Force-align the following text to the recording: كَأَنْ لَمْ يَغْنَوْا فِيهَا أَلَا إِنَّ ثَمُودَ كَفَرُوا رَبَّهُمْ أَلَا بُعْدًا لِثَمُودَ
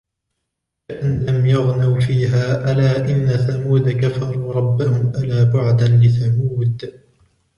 كَأَنْ 0.87 1.25
لَمْ 1.25 1.45
يَغْنَوْا 1.45 1.99
فِيهَا 1.99 2.71
أَلَا 2.71 3.09
إِنَّ 3.09 3.27
ثَمُودَ 3.27 3.89
كَفَرُوا 3.89 4.53
رَبَّهُمْ 4.53 5.11
أَلَا 5.15 5.43
بُعْدًا 5.43 5.87
لِثَمُودَ 5.87 7.01